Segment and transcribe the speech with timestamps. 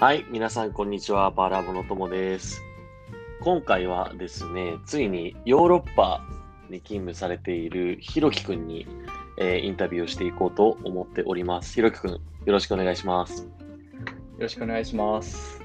[0.00, 1.32] はい、皆さんこんにちは。
[1.32, 2.62] バーラボの友です。
[3.40, 6.24] 今回はですね、ついにヨーロッパ
[6.70, 8.86] に勤務されているひろきくんに、
[9.38, 11.74] えーインタビューをしていこうと思っております。
[11.74, 13.42] ひろきくん、よろしくお願いします。
[13.42, 13.48] よ
[14.38, 15.60] ろしくお願いします。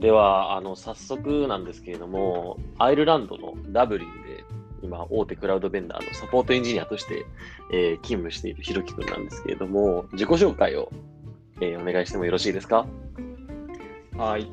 [0.00, 4.42] では、あの早速なんですけれども、アイルランドのダブリンで
[4.80, 7.26] 今、大手クラウドベンダーのサポートエンジニアとして、
[7.70, 10.90] えー勤務しているひろきくんなんですけれども、自己紹介を、
[11.60, 12.86] えーお願いしてもよろしいですか？
[14.16, 14.46] はい。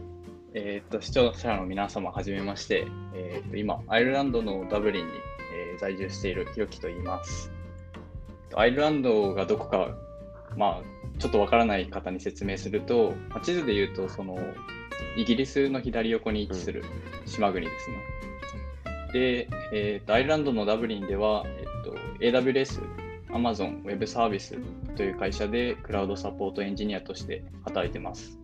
[0.55, 2.87] えーっと、視聴者の皆様、はじめまして。
[3.13, 7.51] えーっと、今、アイルランドのダブリンに、えー在住しているひろきと言います。
[8.55, 9.95] アイルランドがどこか、
[10.57, 14.35] まあ、ちょっとわからない方に説明すると、まあ地図で言うと、その、
[15.15, 16.83] イギリスの左横に位置する
[17.27, 17.97] 島国ですね。
[19.13, 22.81] で、えーっと、アイルランドのダブリンでは、えっと、AWS、
[23.29, 24.57] Amazon Web サービス
[24.95, 28.41] という会社でクラウドサポートエンジニアとして働いてます。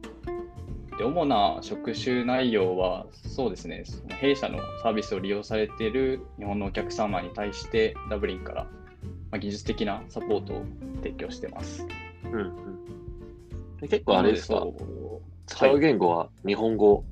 [0.98, 8.70] で主な職種内容は、そうですね、その弊社のサービスを利用されている日本のお客様に対して、ダブリンから、ま
[9.36, 10.66] あ、技術的なサポートを
[10.98, 11.86] 提供してます。
[12.26, 13.78] うんうん。
[13.80, 14.66] で結構あれですか？
[15.45, 17.06] 使う言語は日本語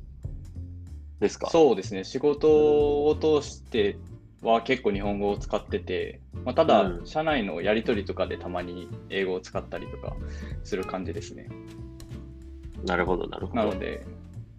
[1.20, 3.98] ですか、そうですね、仕事を通して
[4.42, 7.06] は結構日本語を使ってて、まあ、ただ、うん。
[7.06, 10.16] 社内のやり取りとかでたまに英語を使ったりとか
[10.64, 11.48] する感じですね。
[12.84, 13.64] なるほど、なるほど。
[13.64, 14.06] なので、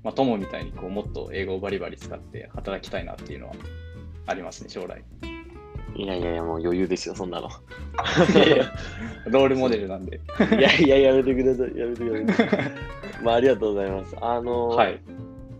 [0.03, 3.55] まあ、友みたいにこうもっと英語をバリバリ使って働きたいなっていうのは
[4.27, 5.03] ありますね、将来。
[5.97, 7.48] いやいやいや、もう余裕ですよ、そんなの。
[9.27, 10.20] ロールモデルなんで。
[10.58, 12.48] いやいや、やめてください、やめてください。
[13.23, 14.17] まあ、ありがとうございます。
[14.20, 15.01] あの、はい。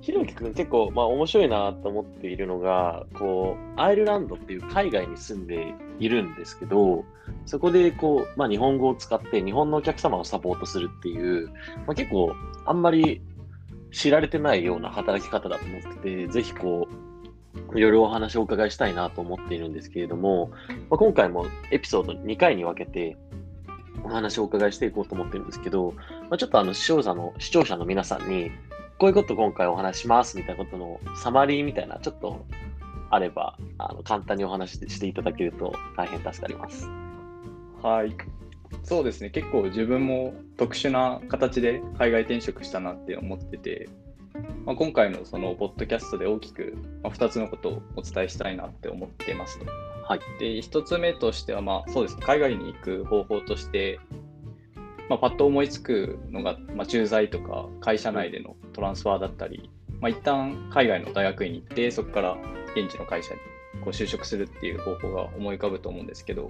[0.07, 7.05] ひろきくん結構、まあ、面白いなと思っているのが、こう、アイルランドっていう海外に住んでいるんですけど、
[7.45, 11.55] そこで、こう、まあ、日本語を使って日本のお客様をサポートするっていう、ま
[11.89, 13.21] あ、結構、あんまり
[13.91, 16.87] 知られてないような働き方だと思ってて、ぜひこ
[17.75, 20.53] う、いろいろお話をお伺いしたいなと思っているんですけれども、
[20.89, 23.17] まあ、今回もエピソード2回に分けて
[24.05, 25.95] お話をお伺いしていこうと思ってるんですけど、
[26.31, 28.53] まあ、ちょっとあの視聴者の視聴者の皆さんに、
[28.99, 32.47] こういうこと今回お話ししますみたいなことのサマリーみたいな、ちょっと
[33.11, 36.89] あれば、あの簡単にお話ししていただけると大変助かります。
[37.83, 38.17] はい。
[38.83, 43.89] そうですね、結構自分も特殊な形で海外転職したなって思ってて、
[44.65, 49.67] まあ、今回のそのポッドキャストで大きくまあ2つのことをお伝えしたいなって思ってますと。
[50.09, 50.21] はい。
[50.39, 54.01] で、1つ目としては、まあそうですね、海外に行く方法として、
[55.09, 62.37] まあ、パッと思いつくのが、まあ、駐在とか会社内でのトランスファーだったり、まあ、一旦海外の大学院に行って、そこから
[62.77, 63.41] 現地の会社に
[63.83, 66.49] こう就職するっていう方法が思い浮かぶと思うんですけど、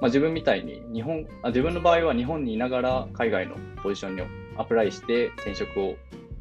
[0.00, 4.22] まあ、自分みたいに日本あ自分の場合は日本にいながら海外のポジションに
[4.56, 5.96] アプライして転職を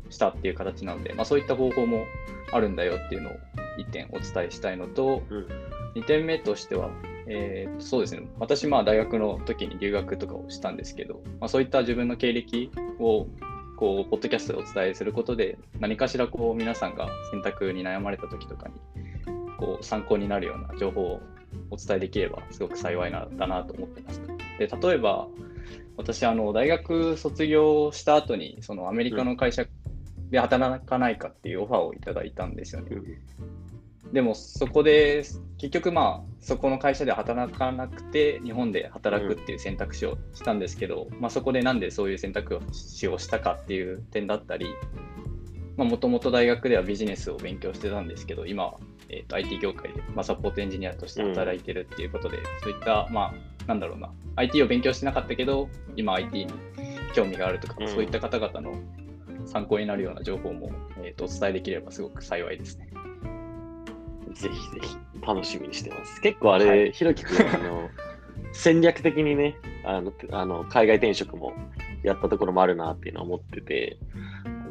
[0.09, 2.05] したっていう形なので、まあ、そういった方法も
[2.51, 3.33] あるんだよっていうのを
[3.77, 5.47] 1点お伝えしたいのと、うん。
[5.95, 6.89] 2点目としては、
[7.31, 13.27] えーそうですね、私、まあ大学の時に留学とかをしたんですけど、まあ、そういった自分の経歴を
[13.77, 18.73] こうポッドキャストでお伝えすることで、何かしらこう皆さんが選択に悩まれた時とかに
[19.57, 21.21] こう参考になるような情報を
[21.69, 24.21] お伝えできれば、すごく幸いなだなと思ってます。
[24.57, 25.27] で例えば、
[25.97, 29.65] 私、あの大学卒業した後にそのアメリカの会社
[30.31, 32.89] で働かないかっていうオファーをいただいたんですよね。
[34.13, 35.23] でもそこで
[35.57, 44.67] 結局まあそこの会社で働かなくて日本で働くっていう選択肢をしたんですけど、まあ、そこでなんでそういう選択肢をしたかっていう点だったり
[45.77, 53.33] もともと大学ではビジネスを勉強してたんですけど今は、えー、と IT 業界で、まあ、サポートエンジニアとして働いてるっていうことで、そういったまあ
[53.67, 56.53] なんだろうな IT を勉強してなかったけど今 IT に
[57.13, 58.73] 興味があるとか、うんそういった方々の
[59.45, 60.71] 参考になるような情報も、
[61.01, 62.89] えー、とお伝えできればすごく幸いですね。
[64.33, 66.21] ぜひぜひ、楽しみにしてます。
[66.21, 67.89] 結構あれ、はいひろきくん、あの、
[68.53, 71.53] 戦略的にね、あの、あの海外転職も
[72.03, 73.97] やったところもあるなっていうのは思ってて、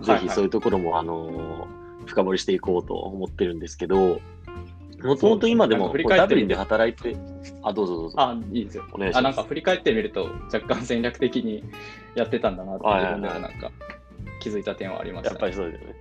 [0.03, 1.67] ぜはいはいひそういうところも、あの、
[2.06, 4.21] 深掘りしていこうと思ってるんですけど、
[5.03, 7.17] もともと今でもダブリンで働いて、
[7.62, 8.21] あ、どうぞどうぞ。
[8.21, 8.85] あ、いいですよ。
[8.93, 11.62] お願いしますあ、なんか振り返ってみると、若干戦略的に
[12.17, 13.71] やってたんだなって、はいはいはい自分でもなんか
[14.40, 15.94] 気づいた点はありました、やっぱりそうですよね。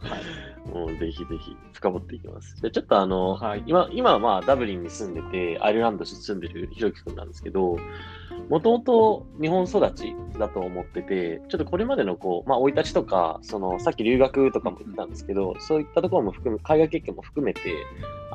[0.00, 0.24] はい。
[0.74, 2.60] もうぜひぜひ深掘っていきます。
[2.62, 7.76] でちょっとあの、はい今、今はまあダブリンに住んでて、アイルランドに住んでるひろきくんなんですけど、
[8.48, 17.60] もともと日本育ちだと思ってて、ちょっとこれまでのこう、まあ生い立ちとか、そのさっき留学とかも言ったんですけど、そういったところも含め、海外経験も含めて、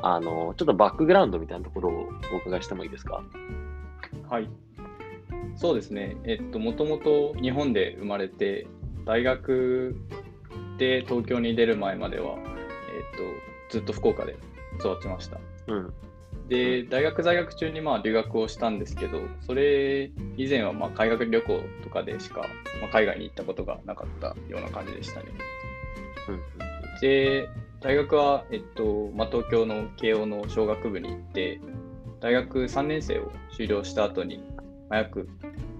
[0.02, 3.22] あの、ちょっとバックグラウンドみたいなところをお伺いしてもいいですか？
[4.28, 4.48] はい。
[5.56, 6.16] そうですね。
[6.24, 8.66] えっと、もともと日本で生まれて、
[9.04, 9.96] 大学
[10.78, 12.40] で東京に出る前までは、えっ、
[13.70, 14.36] と、ずっと福岡で
[14.78, 15.38] 育ちました。
[15.68, 15.94] うん。
[16.48, 22.40] で、大学在学中にまあ留学をしたんですけど、それ以前はまあ海外旅行とかでしか、
[22.80, 25.26] まあ、海外に行ったことがなかったような感じでしたね。
[26.28, 27.00] うん。
[27.00, 27.48] で、
[27.80, 31.60] 大学は、えっとまあ、東京の慶応の小学部に行って、
[32.20, 34.42] 大学3年生を修了した後に、
[34.88, 35.28] まあ、約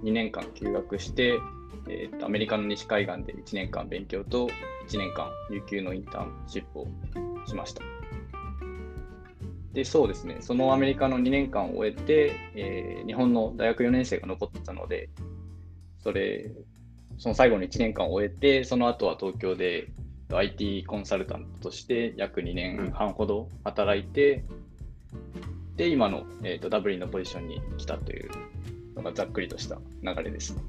[0.05, 1.39] 2年間休学して、
[1.89, 4.49] えっと、アメリカの西海岸で1年間勉強と
[4.89, 6.89] 1年間有給のインターンシップを
[7.47, 7.83] しました。
[9.73, 15.09] で、そうですね、そのアメリカの2年間を終えて、えー日本の大学4年生が残ってたので、
[16.03, 16.51] それ、
[17.19, 19.89] その最後の1年間を終えて、その後は東京で
[20.33, 24.45] IT コンサルタントとして約2年半ほど働いて、
[25.77, 28.31] で、今の、えー、とダブリンのポジションに来たという
[28.95, 30.63] のがざっくりとした流れですね。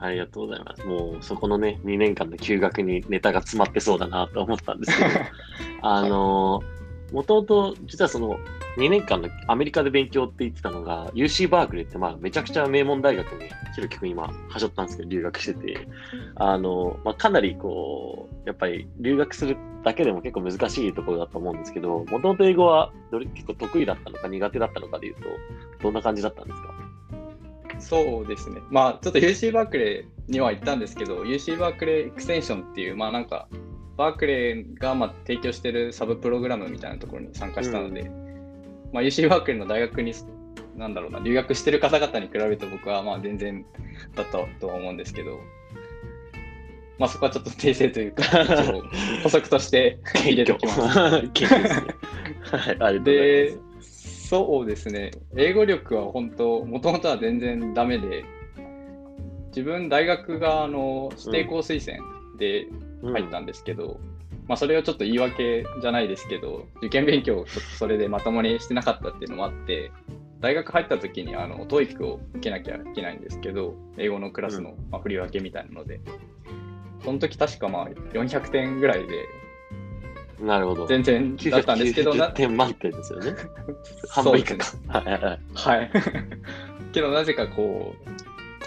[0.00, 0.84] ありがとうございます。
[0.86, 5.10] もうそこのね、2年間の休学にネタが詰まってそうだなと思ったんですけど、
[5.82, 6.62] あの
[7.12, 8.38] もともと実はその
[8.76, 15.88] 2年間のアメリカで勉強って言ってたのが、UC バークレーってまあめちゃくちゃ名門大学にひろきくん今、はしょったんですけど、留学してて、
[16.36, 25.20] あの、まあ、かなりこう、やっぱり留学するだけでも結構難しいところだと思うんですけど、もともと英語はどれ結構得意だったのか苦手だったのかでいうと、
[25.82, 26.77] どんな感じだったんですか？
[27.80, 28.60] そうですね。
[28.70, 33.48] まあ、ちょっと UC バークレーには行ったんですけど、UC バークレーエクステンションっていう、まあなんか、
[33.96, 38.10] バークレーがまあ提供してるサブプログラムみたいなところに参加したので、
[38.92, 40.14] まあ、UC バークレーの大学に、
[40.76, 43.64] なんだろうな、留学してる方々に比べると僕はまあ全然
[44.14, 45.40] だったとは思うんですけど、
[46.98, 48.22] まあそこはちょっと訂正というか、
[49.22, 50.80] 補足として入れておきます。
[50.90, 53.67] はい、ありがとうございでます。、
[54.28, 58.26] そうですね、英語力は本当、もともとは全然ダメで、
[59.46, 62.66] 自分、大学があの指定校推薦で
[63.02, 63.98] 入ったんですけど、
[64.46, 69.90] まあ、それをちょっと言い訳じゃないですけど、受験勉強をちょっとそれでまともにしてなかったっていうのもあって、
[70.40, 76.02] 大学入った時にあの TOEIC を受けなきゃいけないんですけど、英語のクラスの、まあ、振り分けみたいなので、
[77.02, 79.24] その時確かまあ400点ぐらいで、
[80.40, 80.86] なるほど。
[80.86, 83.34] 全然だったんですけど、990な点満点ですよね。
[84.08, 84.64] 半分以下か。
[84.88, 85.38] はいはいはい。
[85.54, 85.90] はい。
[86.92, 87.94] けどなぜかこ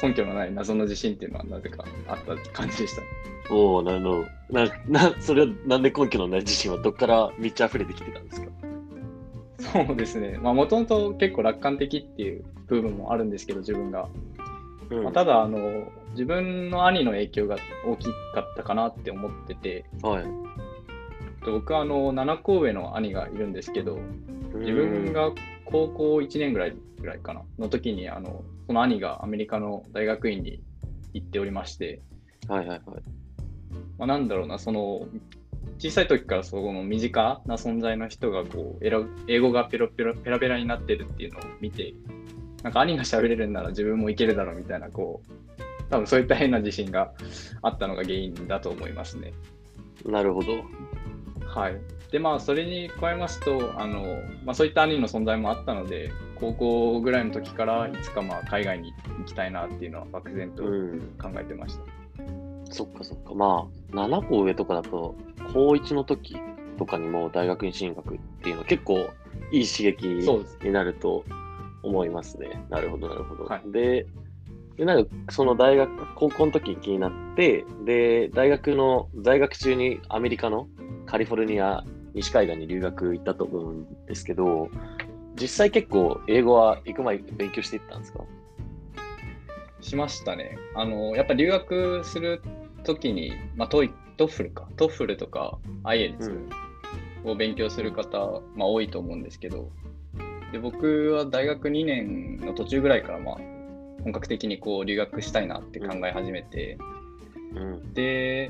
[0.04, 3.02] う、根拠のない謎の自信っていうのはなぜかあった感じでした。
[3.54, 4.64] おおなるほど。
[4.64, 8.48] な、な、それはなんで根拠のない自信はどっから満ち溢れてきてたんですか？
[9.86, 10.40] そうですね。
[10.42, 14.08] まあもともと結構楽観的っていう部分もあるんですけど、自分が。
[14.90, 20.24] うんまあ、ただ、あの、自分の兄の影響が大きかったかなって思ってて、はい。
[21.46, 24.00] 僕はあの、7個上の兄がいるんですけど、
[24.60, 25.32] 自分が
[25.66, 30.62] 高校1年ぐらいぐらいかな、の時に、あの、その兄がアメリカの大学院に
[31.14, 32.02] 行っておりまして、
[32.50, 32.56] うん。
[32.56, 33.02] はいはいはい。
[33.98, 35.08] まあ、なんだろうな、その、
[35.78, 38.86] 小さい時からその身近な存在の人がこう、
[39.28, 41.94] 英語がペロペロペラペラになってるっていうのを見て、
[42.62, 45.32] なんか兄が喋れるんなら自分もいけるだろうみたいな、こう、
[45.90, 47.12] 多分そういった変な自信が
[47.64, 49.34] あったのが原因だと思いますね。
[50.06, 50.64] なるほど。
[51.54, 51.82] はい。
[52.12, 54.04] で、まあ、それに加えますと、あの、
[54.44, 61.00] まあ、そういった兄の存在もあったので、高校ぐらいの時からいつかまあ海外に行きたいなっていうのは漠然とうん。
[61.22, 61.84] 考えてました。
[62.72, 63.34] そっかそっか。
[63.34, 65.16] まあ、7個上とかだと、
[65.54, 66.38] 高1の時
[66.78, 69.10] とかにも大学に進学っていうのは結構
[69.52, 71.24] いい刺激になると
[71.84, 72.66] 思いますね。
[72.70, 73.46] なるほど、なるほど。
[73.46, 74.08] はいで、
[74.78, 80.68] でなんかその大学、高校の時に気になって、で、大学の在学中にアメリカの
[81.12, 84.70] カリフォルニア西海岸に留学行ったと思うんですけど、
[85.36, 88.24] 実際結構英語は行く前勉強していったんですか？
[89.82, 90.58] しましたね。
[90.74, 92.42] あの、やっぱ留学する
[92.86, 96.48] ときに、まあ、トイ TOEFL か、 TOEFL とか IELTS
[97.26, 99.70] を勉強する方、まあ、多いと思うんですけど、
[100.54, 103.38] で僕は大学2年の途中ぐらいから、まあ、
[104.04, 106.78] 本格的にこう留学したいなって考え始めて、
[107.54, 107.94] うん。
[107.94, 108.50] で、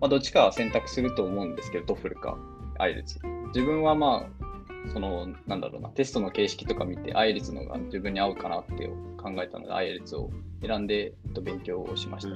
[0.00, 2.38] まあ、どっちかは選択すると思うんですけど、 TOEFL か
[2.78, 3.46] IELTS。
[3.48, 10.30] 自分はまあ、その、なんだろうな、テストの形式とか見て、IELTS のが自分に合うかなって考えたので、IELTS を
[10.62, 12.30] 選んで、えっと勉強をしました。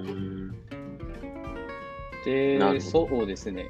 [2.24, 3.68] で、そうですね。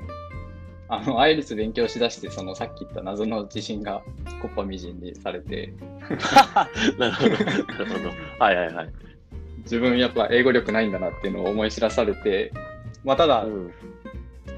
[0.88, 4.02] あの、IELTS 勉強しだして、そのさっき言った謎の自信が
[4.42, 5.72] こっぱみじんにされて、
[6.98, 7.30] なるほど。
[7.30, 8.10] なるほど。
[8.38, 8.92] はいはいはい。
[9.62, 12.52] 自分やっぱ英語力ないんだなっていうのを思い知らされて、
[13.04, 13.72] まあ、ただ、うん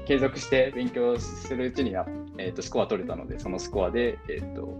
[0.07, 4.73] 継続して勉強するうちには、えー、とスコア取れたので、そのスコアで、えー、と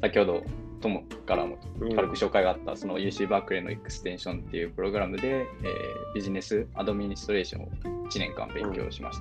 [0.00, 0.42] 先ほど
[0.80, 1.58] ともからも
[1.94, 5.46] 軽く紹介があった、その UC バークレーのエクステンションっていうプログラムで、えー、
[6.14, 7.68] ビジネスアドミニストレーションを
[8.08, 9.18] 1年間勉強しまし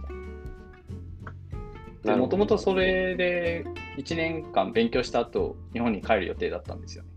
[2.06, 2.16] た。
[2.16, 3.66] もともとそれで
[3.98, 7.13] 1年間勉強した後、日本に帰る予定だったんですよね。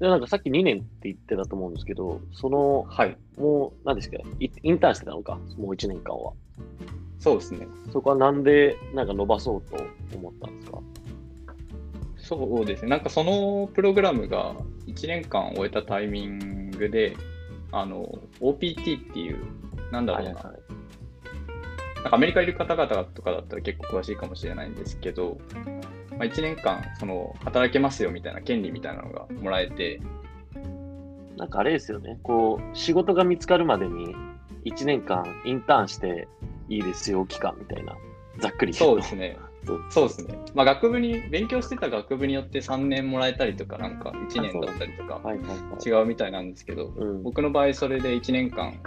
[0.00, 6.32] なんかさっき2年って言ってたと思うんですけど、その、はい、もう、何ですか、インターンしてたのか、もう1年間は。
[7.18, 7.66] そうですね。
[7.92, 9.76] そこはなんで、なんか伸ばそうと
[10.16, 10.78] 思ったんですか？
[12.16, 12.88] そうですね。
[12.88, 14.54] なんかそのプログラムが
[14.86, 17.14] 1年間終えたタイミングで、
[17.72, 18.06] あの、
[18.40, 19.38] OPT っていう、
[19.92, 20.54] なんだろうな、はいはい、
[21.96, 25.38] なんかアメリカいる方々とかだったら結構詳しいかもしれないんですけど、
[26.20, 30.02] まあ、1年間その働けますよみたいな権利みたいなのがもらえて、
[31.38, 34.14] なんかあれですよね、こう、仕事が見つかるまでに
[34.66, 36.28] 1年間インターンして
[36.68, 37.96] いいですよ、期間みたいな、
[38.38, 39.38] ざっくりそうですね。
[39.88, 40.08] そう。
[40.08, 40.38] ですね。
[40.54, 45.22] まあ、学部に、勉強してた学部によって3年もらえたりとか、なんか1年だったりとか、
[45.86, 48.78] 違うみたいなんですけど、僕の場合、それで1年間、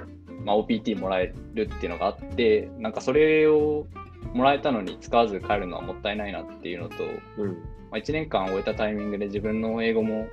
[0.46, 3.88] まあ、OPT もらえるっていうのがあって、なんかそれを
[4.34, 7.04] もらえたのに使わず帰るのはもったいないなっていうのと、
[7.38, 7.48] うん、
[7.92, 10.28] まあ、1年間終えたタイミングで自分の英語も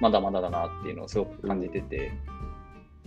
[0.00, 2.12] まだまだだなっていうのをすごく感じてて、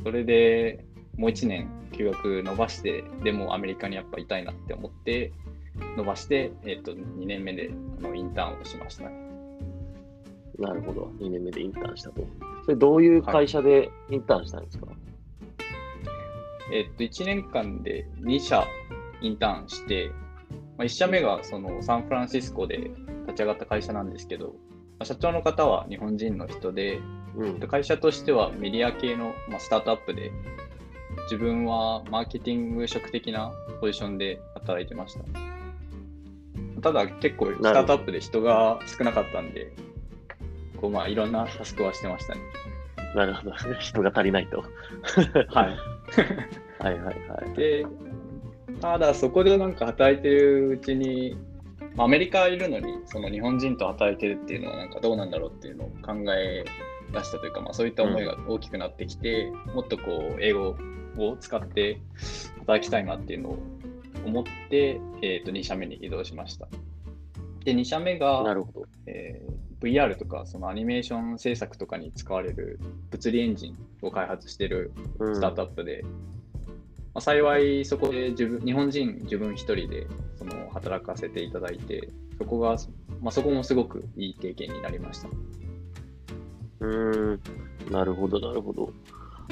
[0.04, 0.86] それで
[1.18, 5.32] もう1年休学伸ばして、でもアメリカにやっぱいたいなって思って、
[5.98, 9.25] 伸ばして、えっ、ー、と、2年目でのインターンをしましたね。
[10.60, 11.12] なるほど。
[11.20, 12.25] 2年目でインターンしたと。
[12.63, 14.96] それどういう会社でインターンしたんですか、はい、
[16.72, 18.65] えっ、と、1年間で2社
[19.22, 20.12] インターンして、
[20.77, 22.77] まあ、1社目がそのサンフランシスコで
[23.27, 24.53] 立ち上がった会社なんですけど、ま
[25.00, 27.00] あ、社長の方は日本人の人で、
[27.36, 30.32] うん、会社としてはメディア系の、まあ、スタートアップで、
[31.24, 35.22] 自分はマーケティング職的なポジションで働いてました。
[36.82, 39.74] ただ結構スタートアップで人が少なかったんで、
[40.79, 42.41] こうまあいろんなタスクはしてましたね。
[43.15, 43.53] なるほど。
[43.79, 44.60] 人が足りないと。
[44.60, 45.77] はい。
[46.77, 47.58] はいはいはい。
[47.58, 47.86] で、
[48.82, 51.38] ただそこでなんか働いてるうちに、
[51.98, 56.65] アメリカいるのにその日本人と働いてるっていうのはなんかどうなんだろうっていうのを考え
[57.13, 60.75] 出したというか、まあ、そういった思いが大きくなってきて、うん、もっとこう英語
[61.17, 62.01] を使って
[62.60, 63.60] 働きたいなっていうのを
[64.25, 66.67] 思って、えー、と2社目に移動しました。
[67.63, 68.86] で、2社目が、なるほど。
[69.08, 72.79] えー、VR とかそのアニメーション制作とかに使われる
[73.12, 76.10] 物理エンジンを開発しているスタートアップで、うん、
[77.15, 80.05] まあ、幸いそこで自分日本人自分一人で
[80.38, 82.75] その働かせていただいて、そこが、
[83.22, 85.29] まあ、そこもすごくいい経験になりました。
[86.81, 87.39] うん、
[87.89, 88.91] なるほど、なるほど。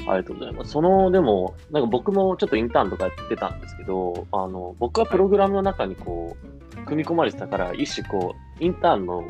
[0.02, 0.72] りがとうございます。
[0.72, 6.36] その、でも、なんか僕もちょっとインターンとかやってたんですけど、あの、僕はプログラムの中にこ
[6.76, 9.24] う、組み込まれてたから、一種こう、インターンの、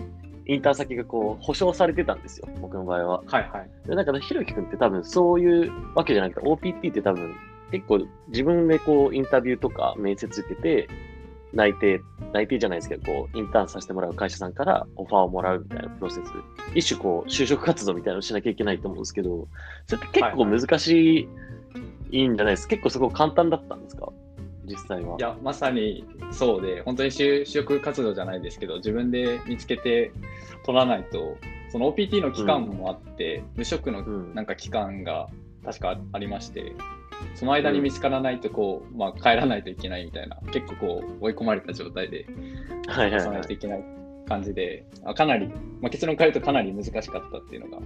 [0.46, 3.22] インターン先がこう、保証されてたんですよ、僕の場合は。
[3.26, 3.88] はいはい。
[3.88, 7.34] で、だから、ひろきくんって多分そういうわけじゃなくて、OPT って多分、
[7.71, 10.88] 結構自分でこう、インタビューとか面接受けて、
[11.52, 12.00] 内定、
[12.33, 16.33] 内定じゃないですけど、こう、インターンさせてもらう会社さんからオファーをもらうみたいなプロセス、
[16.75, 19.47] 一種こう、就職活動みたいなのをしなきゃいけないと思うんですけど、
[19.87, 21.80] それって結構難しい、は
[22.11, 22.71] い、いいんじゃないですか？
[22.71, 24.12] 結構そこ簡単だったんですか？
[24.66, 25.16] 実際は。
[25.16, 30.11] いや、まさにそうで、本当に就職活動じゃないですけど、自分で見つけて
[30.64, 31.37] 取らないと、
[31.71, 34.02] その OPT の期間もあって、うん、無職の
[34.35, 35.28] なんか期間が
[35.64, 36.73] 確かありまして、
[37.35, 42.26] その間に見つからないとこう、まあ、帰らないといけないみたいな、結構こう追い込まれた状態で、
[42.87, 43.42] はいはい、ない。
[43.42, 43.85] といけない
[44.26, 45.49] 感じで、あかなり、
[45.80, 47.83] まあ、結論から言うとかなり難しかったっていうのが、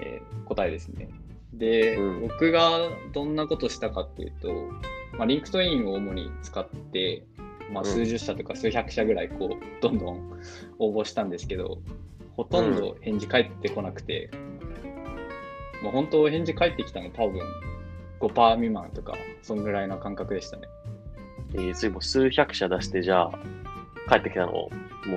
[0.00, 1.08] えー、答えですね。
[1.52, 4.52] で、うん、僕がどんなことしたかっていうと、
[5.16, 7.24] まあ、 LinkedIn を主に使って、
[7.72, 10.40] まあ、数十社とか数百社ぐらいこうどんどん
[10.78, 11.78] 応募したんですけど、
[12.36, 14.30] ほとんど返事返ってこなくて、
[15.78, 17.40] うん、もう本当返事返ってきたの多分
[18.20, 20.68] 5%未満とか、そんぐらいの感覚でしたね。
[21.54, 23.32] えー、それも数百社出して、じゃあ、
[24.08, 24.70] 帰ってきたのも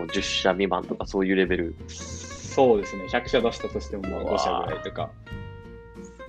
[0.03, 5.10] う10社未満とかそういうレベルそうですね、100社出したとしてもまあ5社ぐらいとか。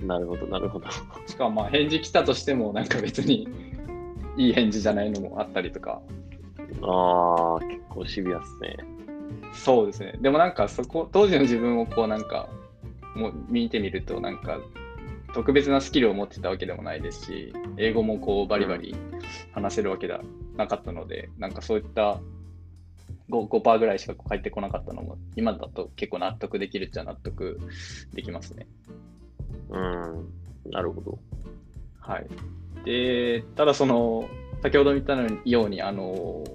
[0.01, 0.87] なるほど、なるほど。
[1.27, 3.47] しかもまあ返事来たとしても、なんか別に
[4.35, 6.01] いい返事じゃないのもあったりとか。
[6.81, 8.77] ああ、結構シビアっすね。
[9.53, 10.15] そうですね。
[10.19, 12.49] でもなんかそこ、当時の自分をこうなんか、
[13.15, 14.59] もう見てみると、なんか
[15.35, 18.95] 特別なスキルを持ってたわけでもないですし、英語もこうバリバリ
[19.51, 20.21] 話せるわけでは
[20.55, 22.21] なかったので、なんかそういった
[23.29, 27.59] 5%, 5ぐらいしか返ってこなかったのも、今だと結構納得できるっちゃ納得
[28.13, 28.65] できますね。
[29.71, 31.19] うん、なるほど。
[31.99, 32.27] はい。
[32.85, 34.29] で、ただその、
[34.63, 36.45] 先ほど言ったように、あの、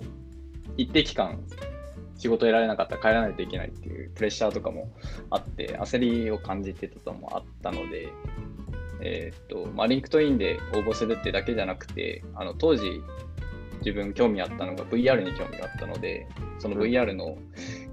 [0.79, 1.39] 一定期間、
[2.17, 4.91] 仕事得られなかったら帰らないといけないっていうプレッシャーとかも
[5.31, 8.09] あって焦りを感じてたのもあったので、
[9.02, 13.02] えー、っとまあ、 LinkedIn で応募するってだけじゃなくてあの当時
[13.78, 16.26] 自分興味あったのが VR に興味があったので
[16.59, 17.37] その VR の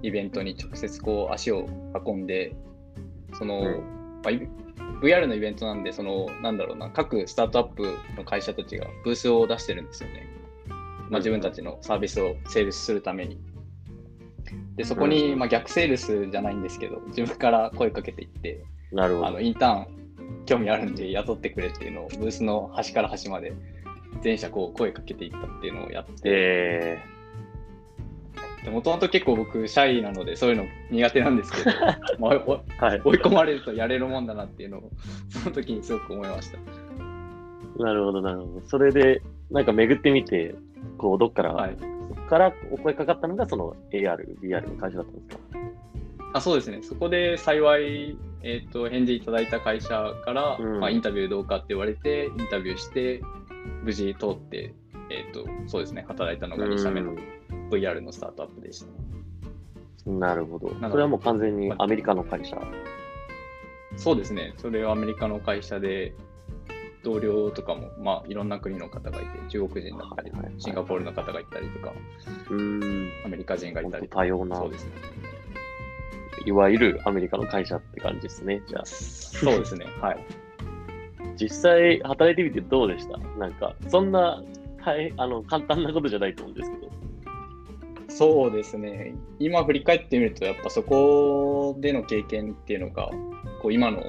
[0.02, 1.66] イベントに直接こう足を
[2.06, 2.54] 運んで
[3.38, 3.98] その、うん。
[4.22, 10.26] まあ、VR のイベントなんでそのなんだろうな各スタートアップの会社たちがブースを出してるんですよね、
[11.08, 13.38] まあ、自分たちのサービスをセールスするために。
[14.76, 19.26] でそこに、まあ、逆セールスじゃないんですけど自分から声かけていってなるほど。
[19.26, 20.07] あのインターン
[20.48, 23.52] 興味あるんで雇ってくれっていうのをブースの端から端まで
[24.22, 26.98] 全社こう声かけていったっていうのをやって、え
[28.70, 31.70] もともと結構僕シャイなのでそういうの苦手なんですけど
[32.18, 34.90] まあ、はい、追い込まれるとやれるもんだなっていうのを
[35.28, 36.58] その時にすごく思いました。
[37.82, 38.62] なるほどなるほど。
[38.66, 40.54] それでなんか巡ってみて
[40.96, 41.86] こうどっから、はい、そ
[42.22, 45.67] こからお声かかったのがその AR、VR の会社だったんですか？
[46.32, 46.82] あそうですね。
[46.82, 53.22] そこで幸い、えーと、返事いただいた会社から、うん、まあ、インタビューどうかって言われてインタビューして
[53.82, 54.74] 無事通って、
[55.10, 57.14] えーと、そうですね、働いたのが2社目の
[57.70, 60.74] VR のスタートアップでした、ね、なるほど。
[60.90, 62.58] それはもう完全にアメリカの会社。
[63.96, 66.14] そうですね、それはアメリカの会社で、
[67.02, 71.92] 同僚とかも、まあ、いろんな国の方がいて、中国人だったり、シンガポールの方がいたりとか、
[72.50, 73.10] うん。
[73.24, 74.56] アメリカ人がいたり多様な。
[74.56, 74.92] そうですね。
[76.46, 78.84] いわゆるアメリカの会社って感じですね、じゃあ。
[78.84, 80.18] そうですね、はい。
[81.36, 83.18] 実際働いてみてどうでした？
[83.38, 84.42] なんか、そんな
[84.84, 86.88] 大あの簡単なことじゃないと思うんですけど。
[88.08, 89.14] そうですね。
[89.38, 93.10] 今振り返ってみると、やっぱそこでの経験っていうのが、
[93.62, 94.02] こう今の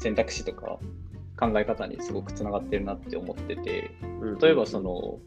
[0.00, 0.78] 選択肢とか
[1.38, 3.90] 考え方にすごくつながってるなって思ってて、
[4.40, 5.18] 例えばその、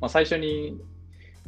[0.00, 0.80] まあ、最初に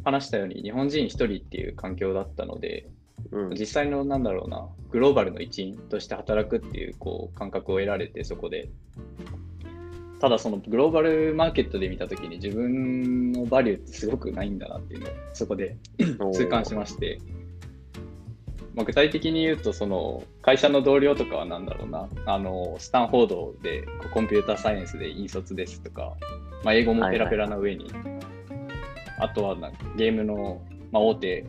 [0.04, 2.88] 話したように日本人1人っていう環境だったので、
[3.32, 8.68] うん、実際のなんだろうなグローバルの一員として働くっていうこう感覚を得られてそこで。
[10.18, 15.76] ただそのグローバルマーケットで見たときに自分のバリューってすごくないんだなっていうのをそこで
[16.32, 17.20] 痛感しまして、
[18.74, 26.14] まあ、具体的に言うとその会社の同僚とかは何だろうなあのスタンフォードでコンピューターサイエンスで引率ですとか、
[26.64, 27.90] まあ、英語もペラペラな上に、
[29.18, 30.62] あとはなゲームの、
[30.92, 31.44] まあ、大手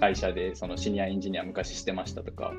[0.00, 2.52] 会社でそのシニアエンジニア昔してましたとか、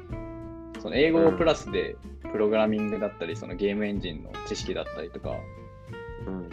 [0.82, 1.96] その英語プラスで
[2.32, 5.32] プログラミングだったり、そのゲームエンジンの知識だったりとか、
[6.28, 6.50] うん、っ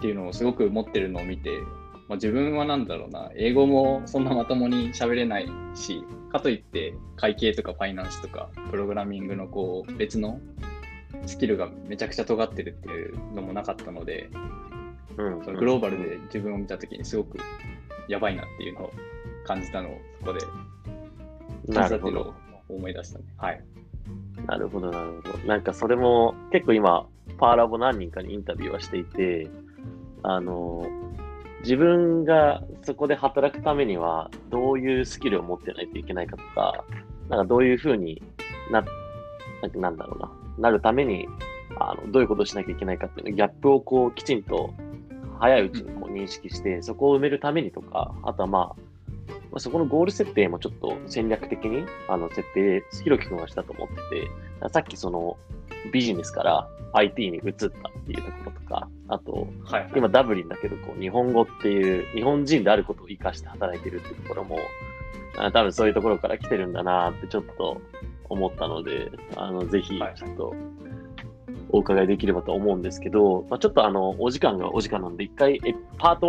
[0.00, 1.50] ていうのをすごく持ってるのを見て、
[2.08, 10.40] まあ、自分は何だろうな、英語もそんなまともに喋れないし、かといって会計とかファイナンスとかプログラミングのこう別の
[11.26, 14.30] スキルがめちゃくちゃ尖ってるっていうのもなかったので、
[15.18, 17.38] うん、そのグローバルで自分を見たときにすごく
[18.08, 18.92] やばいなっていうのを
[19.44, 20.40] 感じたのをそこで
[21.72, 22.34] 感じたっていうのを
[22.68, 23.24] 思い出したね。
[23.36, 23.64] はい。
[24.46, 25.38] なるほど、なるほど。
[25.46, 27.06] なんかそれも結構今、
[27.38, 29.48] パーラボ何人かにインタビューはしていて、
[30.22, 30.86] あの、
[31.62, 36.84] 自分がそこで働くためにはどういうスキルを持ってないといけないかとか、
[37.28, 38.22] なんかどういうふうに
[38.70, 38.84] な、
[39.74, 41.28] なんだろうな、なるために
[41.78, 44.74] あのどういうことをしなきゃいけないかっていうのギャップをこうきちんと
[45.38, 48.82] 早いうちにこう認識して、そこを埋めるためにとか、あとはまあ、
[49.52, 55.36] まあ、そこのゴール設定もちょっと戦略的にあの設定、ひろき君はしたと思ってて、さっきその
[55.92, 57.70] ビジネスから IT に移ったっ
[58.06, 64.58] ていうところとか、あと、はい、今ダブリンだけどこう日本語っていう、日本人であることを生かして働いてるっていうところも、
[65.36, 67.80] あ多分そういうところから来てるんだなってちょっと
[68.30, 70.54] 思ったので、あのぜひちょっと
[71.68, 76.26] お伺いできればと思うんですけど、まあ、ちょっとあのお時間がお時間なんで、一回えパート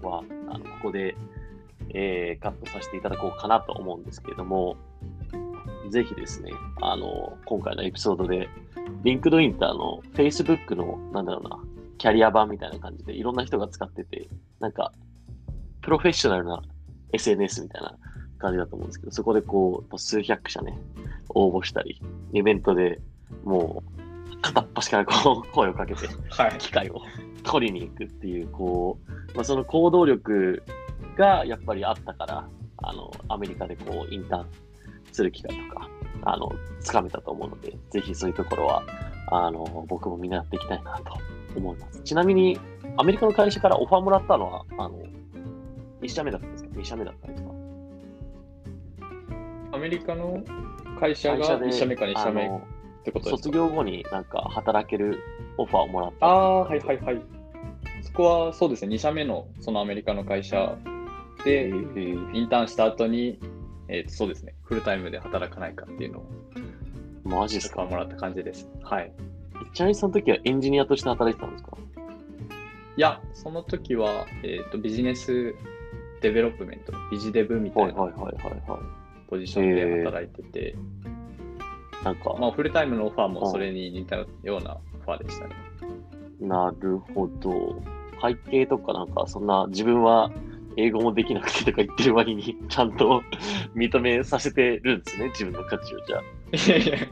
[0.00, 1.16] 1はあのここで
[1.94, 4.76] えー、カットさせていただこうかなと思うんですけれども、
[5.90, 6.50] ぜひですね、
[6.80, 8.48] あの、今回のエピソードで、
[9.04, 11.58] LinkedIn ってあの Facebook の、なんだろうな、
[11.98, 14.28] キャリア版みたいな感じで、いろんな人が使ってて、
[14.60, 14.92] なんか、
[15.82, 16.62] プロフェッショナルな
[17.12, 17.96] SNS みたいな
[18.38, 20.78] 感じだと思うんですけど、そこでこう、数百社ね、
[21.30, 22.00] 応募したり、
[22.32, 23.00] イベントで
[23.44, 26.08] もう、片っ端からこう、 声をかけて、
[26.58, 27.00] 機会を
[27.44, 28.98] 取りに行くっていう、こ
[29.32, 30.62] う、まあ、その行動力
[31.16, 32.48] がやっぱりあったから、
[32.78, 34.46] あの、アメリカでこう、インターン
[35.12, 35.88] する機会とか、
[36.22, 38.82] あの、つかめたと思うので、ぜひそういうところは、
[39.30, 41.14] あの、僕も見習っていきたいなと
[41.56, 42.00] 思います。
[42.02, 42.58] ちなみに、
[42.96, 44.98] アメリカの会社からオファーもらったのは、あの、
[46.02, 47.50] 1社目だったんですか ?2 社目だったんですか？
[49.72, 50.42] アメリカの
[51.00, 52.50] 会社が1社目か2社目っ
[53.04, 53.36] てことですか？
[53.38, 55.20] 卒業後になんか働ける
[55.56, 56.26] オファーをもらった。
[56.26, 57.22] ああ、はいはいはい。
[58.02, 60.76] そこはそうですね、2社目のそのアメリカの会社
[61.44, 63.38] で、えーインターンした後に、
[63.88, 66.24] えーとそうですね、フルタイムで働かないかっていうのを
[67.24, 67.84] マジですか？
[67.84, 68.68] もらった感じです。
[68.82, 69.12] はい。
[69.74, 71.76] ちなみにその時はエンジニアとして働いてたんですか？
[72.96, 75.54] いや、その時は、えーと business
[76.20, 77.92] development、 biz dev みたいな
[79.28, 80.74] ポジションで働いてて、い。
[82.04, 85.54] なんか、まあ、フルタイムのオファーもそれに似たようなオファーでしたね。
[86.40, 87.82] なるほど。
[88.20, 90.30] 背景とかなんか、そんな自分は
[90.76, 93.22] 英語もできなくてとか言ってる割に、ちゃんと
[93.74, 96.22] 認めさせてるんですね、自分の価値をじゃあ。
[96.52, 97.06] いやいや、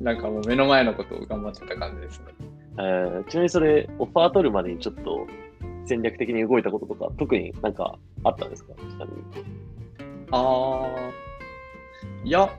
[0.00, 2.26] なんかもう目の前のことを頑張ってた感じですね。
[2.76, 5.26] えーちなみにそれ、オファー取るまでにちょっと
[5.86, 8.72] 戦略的に動いたこととか、特になんかあったんですか？
[8.74, 9.22] ちなみに。
[10.30, 12.50] あー、いや、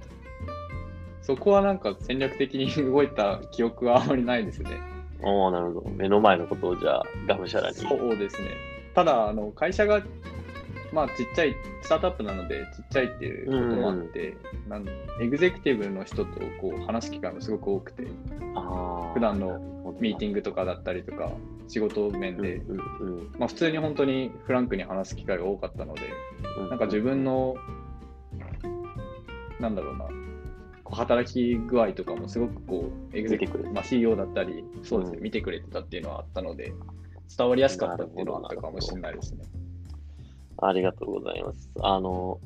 [1.22, 4.80] そこはなんか戦略的に動いた記憶はあまりないですね。
[5.22, 5.90] おーなるほど。
[5.90, 7.76] 目の前のことをじゃあ、がむしゃらに。
[7.76, 8.50] そうですね。
[8.94, 10.02] ただ、あの会社が、
[10.96, 14.38] まあ、ちっちゃい、スタートアップなので、ちっちゃいっていうこともあって、
[14.70, 14.88] なん
[15.22, 18.04] エグゼクティブの人とこう話す機会もすごく多くて、
[19.14, 19.60] 普段の
[20.00, 21.34] ミーティンングとかだったりとか、
[21.68, 23.32] 仕事面で、うんうんうん。
[23.38, 26.02] まあ、普通に本当にフランクに話す機会が多かったので、
[26.60, 27.56] うんなんか自分の、
[29.60, 30.08] なんだろうな、
[30.92, 35.24] 働き具合とかもすごくこう、エグゼク見てくれてまあ、CEO だったり、そうですね、うん。
[35.24, 36.74] 見てくれてたっていうのはあったので、
[37.38, 39.44] 伝わりやすかったっていうのはあったかもしれないですね。
[40.58, 41.70] ありがとうございます。
[41.82, 42.40] あの、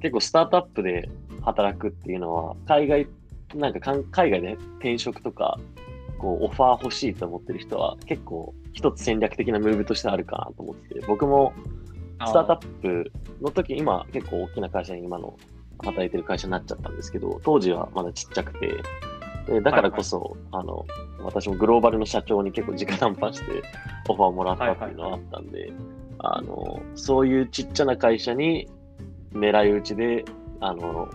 [0.00, 1.08] 結構スタートアップで
[1.42, 3.06] 働くっていうのは、海外、
[3.54, 5.58] なんか海外で転職とか、
[6.18, 11.52] こう、オファー欲しいと思ってる人は、結構一つ戦略的なムーブとしてあるかなと思ってて、僕も
[12.26, 15.38] スタートアップの時、今結構大きな会社に今の
[15.78, 18.74] 働いてる会社になっちゃったんですけど、当時はまだちっちゃくて、
[19.46, 20.84] でだからこそ、あの、
[21.22, 23.62] 私もグローバルの社長に結構直談判して
[24.08, 25.72] オファーをもらったっていうのはあったんで、
[26.18, 28.68] あの、そういうちっちゃな会社に
[29.32, 30.24] 狙い撃ちで、
[30.60, 31.08] あの、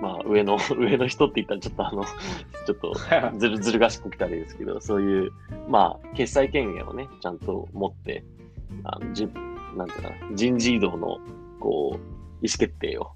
[0.00, 2.94] まあ上の、 上の人って言ったらちょっとあの、ちょっと
[3.38, 5.32] ずるずる賢くてあれですけど、そういう、
[5.68, 8.24] まあ、決済権限をね、ちゃんと持って、
[8.84, 9.28] あのじ
[9.76, 11.18] なんていうかな、人事異動の、
[11.60, 13.12] こう、意思決定を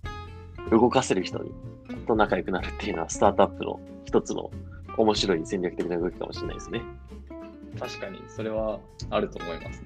[0.71, 1.53] 動かせる人に、
[2.07, 4.51] と仲良くなるっていうのは、スタートアップの一つの
[4.97, 6.83] 面白い戦略的な動きかもしれないですね。
[7.79, 9.83] 確かに、それはあると思います。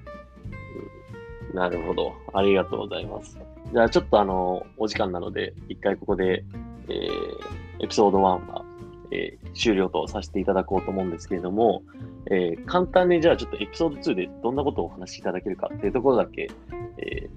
[1.53, 2.13] なるほど。
[2.33, 3.37] ありがとうございます。
[3.71, 6.43] じゃあ、ちょっとあの、お時間なので、一回ここで、
[6.89, 8.65] えーエピソード1は、
[9.11, 11.83] えー終了とさせていただこうと思うんですけれども、
[12.31, 16.49] えー簡単にじゃあちょっとエピソード2でどんなことをお話しいただけるかっていうところだけ、
[16.97, 17.29] え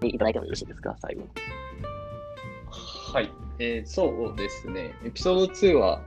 [0.00, 1.28] ー、いただいてもよろしいですか、最後に。
[3.12, 4.94] はい、えーそうですね。
[5.04, 6.02] エピソード2は、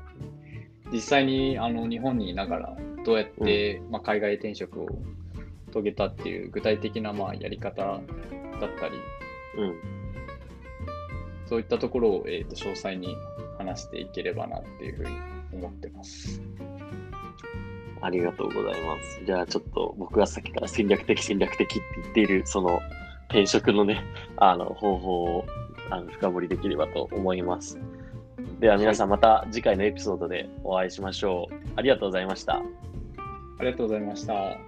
[0.92, 4.88] 実際にあの日本にいながら、どうやって、まあ、海外転職を
[5.78, 8.02] 遂げたっていう具体的なまあやり方だっ
[8.80, 8.96] たり、
[9.58, 9.76] うん。
[11.46, 13.16] そういったところを、えー、と詳細に
[13.58, 15.10] 話していければなっていうふうに
[15.54, 16.42] 思ってます。
[18.02, 19.22] ありがとうございます。
[19.26, 22.80] じゃあちょっと僕がさっきから戦略的戦略的って言っているその
[23.30, 24.04] 転職のね、
[24.38, 25.46] あの方法を
[25.90, 27.80] あの深掘りできればと思います。
[28.60, 31.56] では皆さんまた次回のエピソードでお会いしましょう。
[31.76, 32.56] ありがとうございました。
[32.56, 34.67] ありがとうございました。